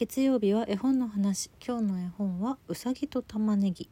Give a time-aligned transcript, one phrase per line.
[0.00, 1.50] 月曜日は絵本の話。
[1.62, 3.86] 今日の絵本はうさぎと玉ねぎ。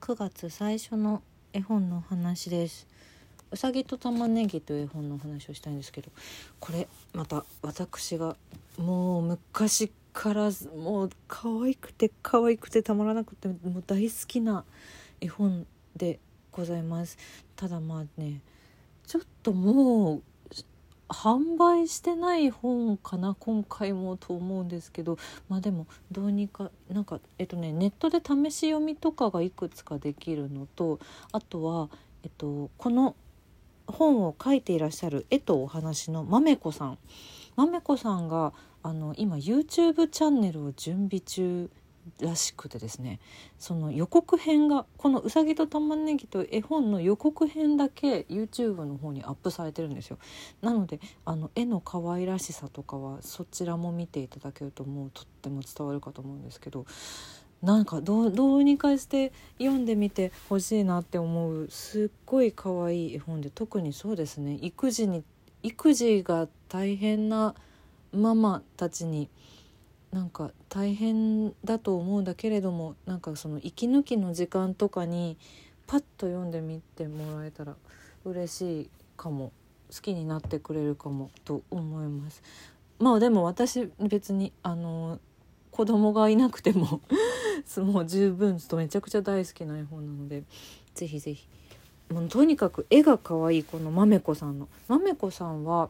[0.00, 1.22] 9月最初の
[1.52, 2.88] 絵本の話です。
[3.52, 6.10] うさぎと玉ねぎという絵本の話をしたいんですけど
[6.58, 8.34] これまた私が
[8.76, 14.64] もう昔からもう可愛くて可愛くてたまらなくてもう大好きな
[15.20, 15.64] 絵本
[15.94, 16.18] で
[16.50, 17.16] ございます。
[17.54, 18.40] ただまあね
[19.10, 20.22] ちょっともう
[21.08, 25.18] 販売してない本かな今回もと思うんですけど。
[25.48, 31.00] まあでもどうにかなんかえっとねネットで試し読みとかがいくつかできるのと
[31.32, 31.88] あとは
[32.22, 33.16] えっとこの
[33.88, 36.98] 本を書いていらっしゃる絵とお話のまめこさん。
[37.56, 38.52] まめこさんが
[38.84, 41.68] あの今 YouTube チャンネルを準備中
[42.20, 43.20] らしくてですね
[43.58, 50.18] その予告編がこの「うさぎと玉ねぎ」と絵本の予告編だけ YouTube の方にアップされてるんですよ。
[50.60, 56.86] なのであの絵の可愛らしさとかはそちらも見ていただけるともうとっても伝わるかと思うんですけど
[57.62, 65.22] なんかどうどうにかして読んでみてほしいなって思うすっごい可愛い絵本で特にそうですね育児に
[65.62, 67.54] 育児が大変な
[68.12, 69.28] ママたちに
[70.12, 75.36] なんか大変だと思うんだけれどもなんかその息抜きの時間とかに
[75.86, 77.76] パッと読んでみてもらえたら
[78.24, 79.52] 嬉しいかも
[79.94, 82.42] 好きになってくれるかもと思います。
[82.98, 85.18] まあでも私別にあの
[85.70, 87.00] 子供がいなくても
[87.78, 90.44] もう十分とめちゃくちゃ大好きな絵本なので
[90.94, 91.46] ぜひぜひ
[92.10, 95.88] もうとにかく絵が可愛いこのまめこさんのまめこさんは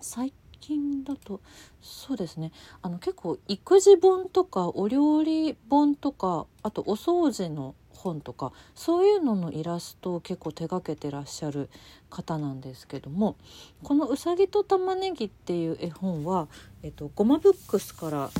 [0.00, 1.40] 最近だと
[1.80, 2.52] そうですね。
[2.82, 11.68] あの結構育児本とかお料理本とかあとお掃除の本とかそういうののイラストを結構手がけてらっしゃる
[12.10, 13.36] 方なんですけども
[13.82, 16.48] この「うさぎと玉ねぎ」っていう絵本は、
[16.82, 18.30] えっと、ゴマブックスから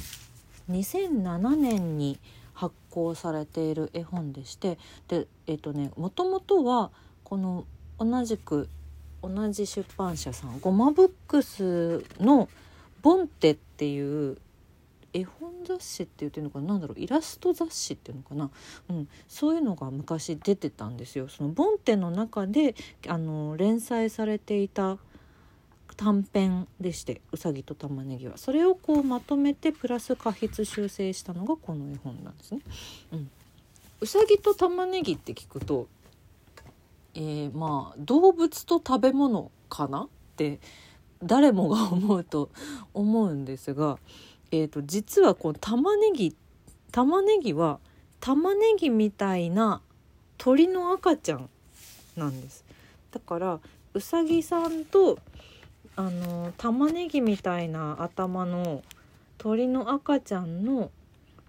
[0.70, 2.19] 2007年に
[2.53, 4.78] 発行されている絵本でして
[5.09, 6.91] でえっとねもともとは
[7.25, 7.66] この
[7.99, 8.69] 同じく
[9.28, 12.48] 同じ出版社さんゴマブックスの
[13.03, 14.38] 「ボンテ」っていう
[15.12, 18.50] 絵本雑誌って言ってるのかな何だろうイラスト雑誌っていうのかな、
[18.91, 21.28] うん、そういうのが昔出てたんですよ。
[21.28, 22.75] そのボンテの中で
[23.09, 24.98] あの連載されていた
[25.97, 32.60] 短編でして「うさぎと玉ねぎは」それをこうまとめてプラス過筆修正したのがこの絵本なんですね。
[33.12, 33.31] うん、
[34.00, 35.88] うさぎと玉ねぎって聞くと
[37.16, 40.60] えー、まあ動物と食べ物かなって
[41.22, 42.50] 誰もが思うと
[42.93, 43.99] 思うんですが、
[44.53, 46.37] えーと、実はこの玉ねぎ
[46.93, 47.81] 玉ねぎは
[48.21, 49.81] 玉ねぎみたいな
[50.37, 51.49] 鳥の赤ちゃん
[52.16, 52.65] なんです。
[53.10, 53.60] だから
[53.94, 55.19] うさぎさんと
[55.97, 58.82] あの玉ねぎみたいな頭の
[59.38, 60.91] 鳥の赤ちゃんの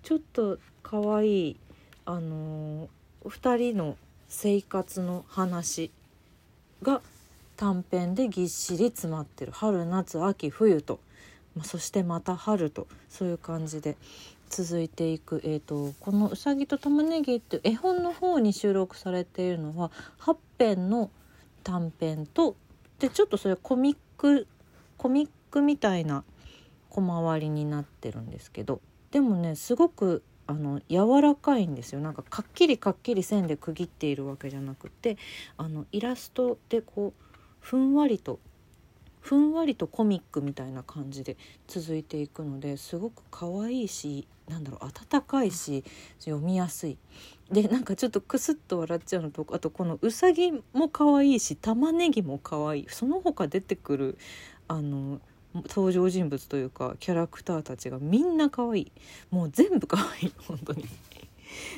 [0.03, 1.59] ちょっと可愛い
[2.06, 2.88] あの
[3.25, 3.97] 2人の
[4.29, 5.91] 生活の話
[6.81, 7.01] が
[7.55, 10.99] 短編でぎっしり詰まってる春夏秋冬と、
[11.55, 12.88] まあ、そしてまた春と。
[13.09, 13.95] そういう感じで
[14.49, 21.09] 続いていく、えーと、この「うさぎと玉ねぎ」って絵本の方に収録されているのは8編の
[21.63, 22.55] 短編と。
[22.99, 24.47] でちょっとそれコミック
[24.97, 26.23] コミックみたいな
[26.89, 28.81] 小回りになってるんですけど。
[29.11, 35.18] でもねすごくあの柔らかいんですよなんかかっきりかっきり線で区切っているわけじゃなくて
[35.58, 37.24] あのイラストでこう
[37.59, 38.40] ふんわりと
[39.19, 41.36] ふんわりとコミックみたいな感じで
[41.68, 45.84] 続いていくのですごく可愛いしなんだろう温かいし
[46.19, 46.97] 読みやすい。
[47.52, 54.18] でなんかちょっとクスッと笑っちゃうのとあとこのうさぎも可愛いし玉ねぎも可愛いその他出てくる
[54.69, 55.19] あの
[55.68, 58.91] 登場人物というかキャラクターたちがみんな可愛い。
[59.29, 60.34] もう全部可愛い。
[60.47, 60.85] 本当に。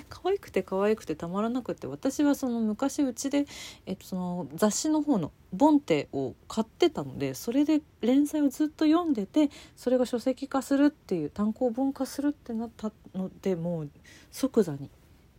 [0.09, 1.87] 可愛くて可愛くてたまらなくて。
[1.87, 3.45] 私はその昔うちで、
[3.85, 13.89] えっと、その雑誌の方の「ボンテ」を買ってたのでそれで連載をずっと読んでてそれが書籍化するっていう単行本化するってなったのでもう
[14.31, 14.89] 即座に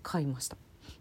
[0.02, 0.56] 買いました。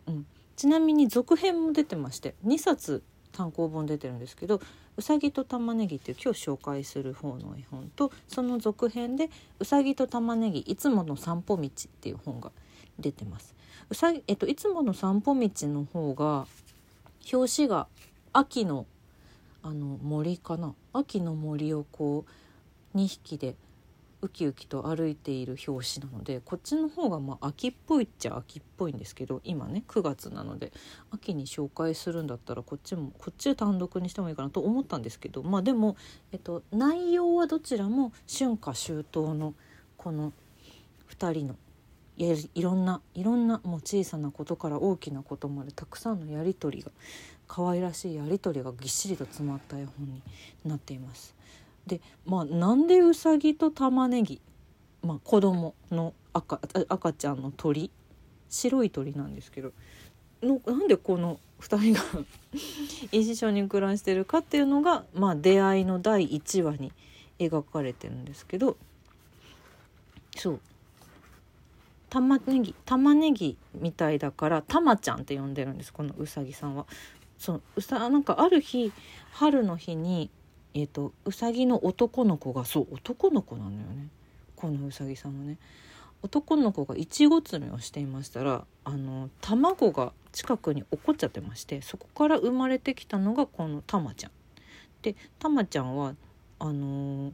[0.07, 0.25] うん、
[0.55, 4.61] ちなみに続編も出てまして2冊単行本出てるんですけど
[4.97, 9.29] 「うさぎと玉ねぎ」っていう今日紹介する方の絵本とその続編で
[9.59, 11.69] 「うさぎと玉ねぎいつもの散歩道」っ
[12.01, 12.51] ていう本が
[12.99, 13.55] 出てます。
[13.89, 16.47] うさぎえっと、いつもの散歩道の方が
[17.31, 17.87] 表紙が
[18.33, 18.85] 秋の
[19.61, 20.73] あの森かな？
[20.93, 22.25] 秋の森をこ
[22.93, 23.55] う2匹で
[24.21, 30.73] ウキウキと歩いている表紙なのでこっちの方がまあ秋っぽいっちゃ秋っぽいんですけど今ね9月なので
[31.11, 35.95] 秋に紹介するんだったらこっちもこっち単独にしてもいいかなと思ったんですけどまあでも、
[36.31, 39.53] えっと、内容はどちらも春夏秋冬の
[39.97, 40.33] この
[41.11, 41.55] 2人の
[42.17, 46.91] いろんないろんなもう小さなことから大きなことまでたくさんのやり取りが
[47.47, 50.21] 可愛らしいやり取りがぎっしりと詰まった絵本に
[50.65, 51.33] なっています。
[51.89, 54.41] でまあなんでうさぎと玉ねぎ、
[55.03, 57.91] まあ、子供の赤赤ちゃんの鳥
[58.49, 59.73] 白い鳥なんですけど
[60.41, 62.01] のなんでこの2人が
[63.11, 66.93] 一緒に暮らしてるかっていうのが、まあ、出会いの第1話に
[67.37, 68.77] 描かれてるんですけど
[70.37, 70.59] そう
[72.09, 76.85] 玉ねぎ玉ねぎみたいだからたまちゃんって呼んでるんですこのうさぎさんは。
[77.37, 78.91] そううさなんかある日
[79.31, 80.29] 春の日に
[80.79, 84.07] えーと、うさぎの男の子がそう男の子なのよね。
[84.55, 85.57] このうさぎさんはね。
[86.21, 94.31] 男の子がいちご詰めをしていましたらあの卵が近くに落っこっちゃってましてそこから生まれてきたのがこのたまちゃん。
[95.01, 96.15] でたまちゃんは
[96.59, 97.31] あのー、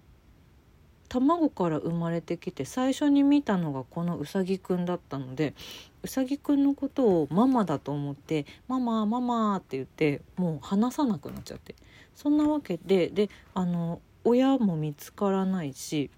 [1.10, 5.56] 卵から生まれてきて最初に見たのがこのうさぎくんだったので
[6.04, 11.76] うさぎくんのことをママだと思って「ママママ」って言ってもう話さなくなっちゃって。
[12.16, 16.10] そんなわけでであの親も見つからないし、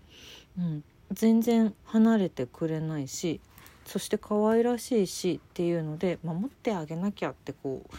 [0.58, 3.42] うん、全然離れてくれないし
[3.86, 7.96] そして可愛らしいしっていうので守ってあげなきゃってこう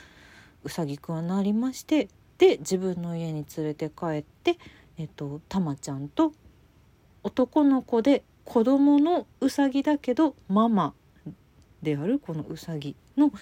[0.65, 2.09] うさぎくんはなりまして
[2.39, 4.59] で自分の家に連れて帰って、
[4.97, 6.33] えっと、たまちゃんと
[7.23, 10.95] 男の子で子供のうさぎだけどママ
[11.83, 13.33] であるこのうさぎの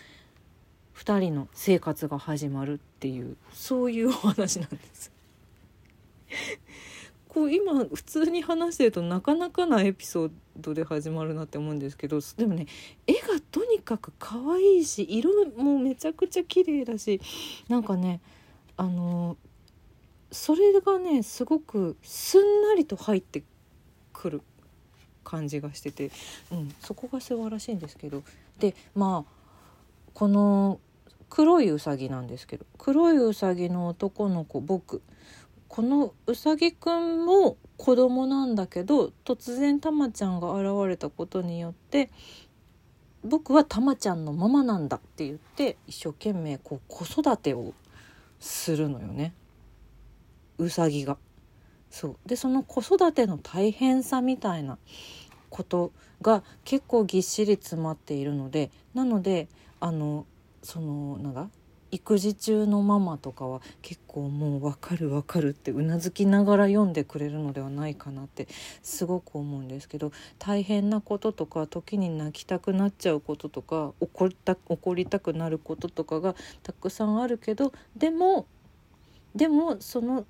[0.97, 5.13] 2人の生活が始まるっていうそういうお話なんです。
[7.29, 12.67] こう今普通に話してるとなかなかなエピソードで始まるなって思うんですけどでもね
[13.07, 17.21] 絵がとにかく可愛いし色もめちゃくちゃ綺麗だし
[17.69, 18.21] なんかね
[18.79, 19.37] あの
[20.33, 23.45] それがねすごくすんなりと入って
[24.15, 24.41] くる
[25.23, 26.11] 感じがしてて、
[26.51, 28.23] うん、そこが素晴らしいんですけど
[28.59, 29.37] でまあ
[30.15, 30.81] この
[31.29, 35.03] 黒いうさぎなんですけど黒いうさぎの男の子僕。
[35.69, 42.09] このうさぎくんも子供なんだけど突然たまちゃんが現れたことによって
[43.25, 47.75] 僕はたまちゃんのママなんだって言って一生懸命こう子育てを
[48.39, 49.33] するのよね。
[50.59, 51.19] うさぎが。
[51.91, 52.17] そう。
[52.27, 54.79] でその子育ての大変さみたいな
[55.51, 59.49] ことが結構ぎっしり詰まっているのでなので
[59.81, 60.25] あの
[60.67, 61.49] そのなんだ
[61.93, 68.49] 育児中のママとかは結構もう分かる分かるってうなずきながら読んでくれるのではないかなって
[68.83, 70.11] すごく思うんですけど
[70.41, 76.35] 大変なこととか時に泣きたくなっちゃうこととか怒った怒りたくなることとかが
[76.65, 78.47] たくさんあるけどでも
[79.37, 80.27] でもその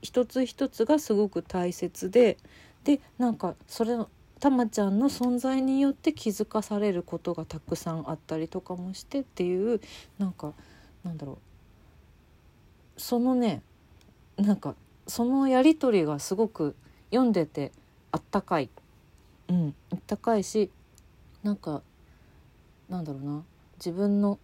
[0.00, 2.38] 一つ一つがすごく大切で
[2.84, 3.98] でなんかそれ
[4.40, 9.80] たまちゃんの存在によって気づかされることがたくさんあったりとかもしてっていう
[10.18, 10.52] なんか
[11.02, 11.38] なんだろ
[12.96, 13.00] う。
[13.00, 13.62] そのね
[14.36, 14.74] なんか
[15.06, 16.74] そのやり取りがすごく
[17.10, 17.72] 読んでて
[18.12, 18.68] あったかい。
[19.48, 20.70] うんあったかいし
[21.42, 21.82] なんか
[22.88, 23.42] なんだろうな。
[23.76, 24.38] 自分の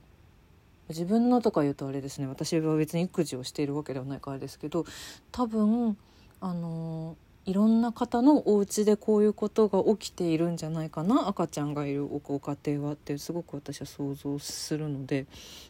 [0.88, 2.26] 自分のとか言うとあれですね。
[2.26, 4.84] 私は別に育児をしているわけではないからですけど
[5.31, 5.96] 多分
[6.41, 11.27] あのーいろんな方のお家でこういうことが起きているんじゃないかな。
[11.29, 15.27] 赤ちゃんがいるご家庭はってすごく私は想像するので、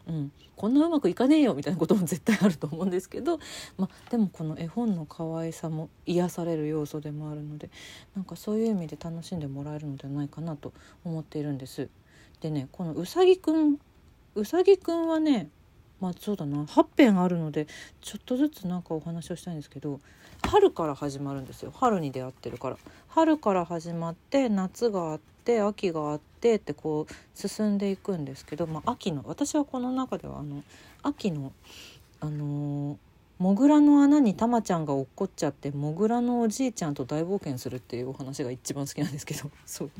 [0.08, 3.38] うん、こんなうまくいかねえよみたいなことも絶対あると思うんですけど、
[3.78, 7.70] まあ、でもこの絵本の可愛さも癒される要素でもあるので。
[8.16, 10.72] なんかそういう意味で楽しんでもらえるのではないかなと
[11.04, 11.88] 思っているんです。
[12.40, 13.78] でねこのうさぎくん
[14.34, 15.48] うさぎくんはね
[16.00, 16.64] まあそうだな。
[16.64, 17.66] 8編あるので
[18.00, 20.00] ちょっとずつなんかお話をしたいんですけど
[20.48, 21.72] 春から始まるんですよ。
[21.74, 22.76] 春に出会ってるから。
[23.08, 30.62] 春から始まって夏があって秋があってってこう進んでいくんですけど、まあ、秋の私はこの中ではあの
[31.02, 31.52] 秋の
[32.20, 33.09] あのー
[33.40, 39.50] モグラの穴にたまちゃんが落っこっちゃってモグラのおじいちゃんと大冒険するっていうお話が一番好きなんですけど。
[39.64, 39.90] そう。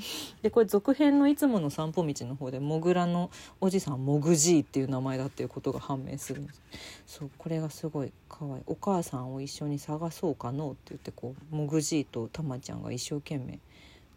[0.42, 6.61] でこれ続編の「いつもの散歩道」の方でモグラのおじさんモグじいっていう名前だっていうことが判明するんです。
[7.06, 7.30] そう。
[7.38, 8.62] これがすごい可愛い。
[8.66, 13.59] お母さんを一緒に探そうかのって言ってこうモグじいとたまちゃんが一生懸命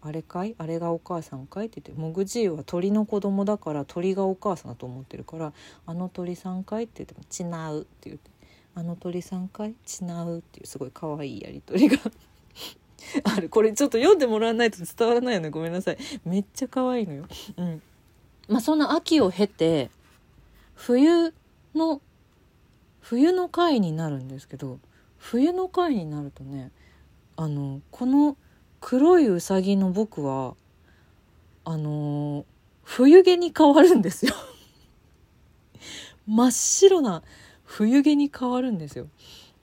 [0.02, 0.54] あれかい？
[0.58, 5.54] あれがお母さんかいって言って「モグじいは鳥の子供だから鳥がお母さんだと思ってるから
[5.86, 8.33] あの鳥さんかい?」って言って「ちなう」って言って
[8.76, 9.76] あの鳥さんかい？
[9.86, 12.00] ちなうっていうすごい可愛いやり取りが
[13.24, 13.50] ある。
[13.50, 15.50] これちょっと読んでもらわないと伝わらないよね。
[15.50, 15.98] ごめんなさい。
[16.26, 17.26] めっちゃ可愛いのよ。
[17.58, 17.82] うん。
[18.48, 19.90] まあ、その秋を経て
[20.76, 21.34] 冬
[21.76, 22.02] の
[23.00, 24.80] 冬の回になるんですけど
[25.18, 26.72] 冬の回になるとね
[27.36, 28.38] あのこの
[28.82, 30.56] 黒いうさぎの僕は
[31.64, 32.46] あの
[32.84, 34.34] 冬毛に変わるんですよ。
[36.28, 37.24] 真っ白な
[37.76, 39.08] 冬毛に変わるんですよ。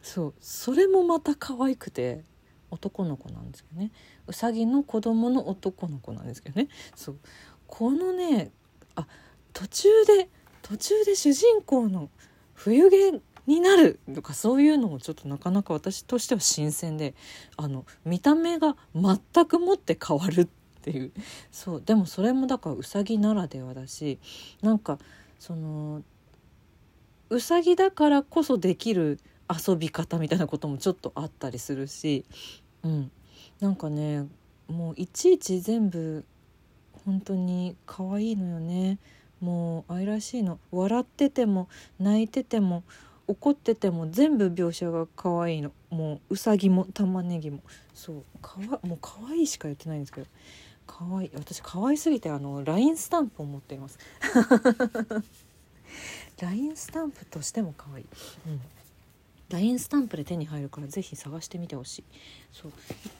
[0.02, 0.34] そう。
[0.40, 2.24] それもまた可愛くて
[2.68, 3.92] 男の子なんですけどね。
[4.26, 6.68] うさぎの子供の男の子なんですけどね。
[6.96, 7.18] そう。
[7.68, 8.50] このね
[8.96, 9.06] あ
[9.52, 10.28] 途中で
[10.62, 12.10] 途中で主人公の
[12.52, 17.14] 冬毛になるとかそういうのもちょっとなかなか私としては新鮮で
[17.56, 20.48] あの見た目が全くもって変わるっ
[20.82, 21.12] ていう。
[21.52, 21.82] そう。
[21.86, 24.18] でもそれもだからうさぎならではだし
[24.62, 24.98] なんか
[25.38, 26.02] その
[27.30, 29.18] うさぎだからこそできる
[29.48, 32.24] 遊び方みたいなこともちょっとあったりするし、
[32.82, 33.10] うん、
[33.60, 34.26] なんかね
[34.68, 36.24] もういちいち全部
[37.04, 38.98] 本当に可愛いのよね。
[39.40, 40.60] もう愛らしいの。
[40.70, 41.68] 笑ってても
[41.98, 42.84] 泣いてても
[43.26, 45.72] 怒ってても全部描写が可愛いの。
[45.88, 47.62] もううさぎも玉ねぎも。
[47.94, 48.24] そう。
[48.42, 50.26] かわもう可愛いしか言ってないんですけど。
[50.86, 51.30] 可愛い。
[51.34, 53.98] 私可愛すぎてあの LINE スタンプを持っています。
[56.40, 58.04] LINE スタンプとしても可愛い、
[58.46, 58.60] うん。
[59.50, 62.04] LINE スタンプで手に入るからぜひ探してみてほしい。
[62.52, 62.72] そう。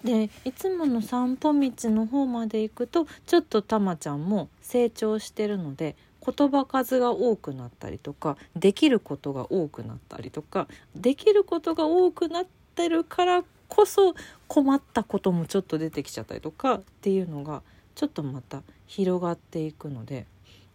[0.05, 14.15] でいつもの散歩道の方まで行くとちょっとたまちゃんも成長してるので言葉数が多くなったりとかできることが多くなったりとかできることが多くなってるからこそ
[14.47, 17.63] 困ったこともちょっと出てきちゃったりとかっていうのが
[17.95, 20.27] ちょっとまた広がっていくので、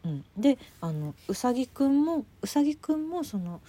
[0.06, 3.60] うん、であのうさぎくんもうさぎくんもその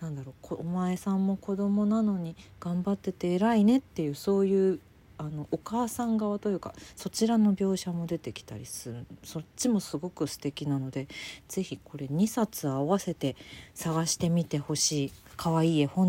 [0.00, 4.80] なんだろうお前さんも子供なのに頑張ってて偉いねっていうそういう
[5.18, 9.06] あのお母さん側というかそちらの描写も出てきたりする。
[9.22, 11.08] そっちもすごく素敵なので
[11.46, 13.36] 是非これ2冊合わせて
[13.74, 15.12] 探してみてほしい。
[15.36, 16.08] 可愛い絵本